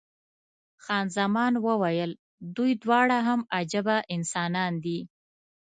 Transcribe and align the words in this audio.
خان 0.83 1.05
زمان 1.17 1.53
وویل، 1.65 2.11
دوی 2.55 2.71
دواړه 2.83 3.17
هم 3.27 3.39
عجبه 3.57 3.97
انسانان 4.15 4.73
دي. 4.83 4.99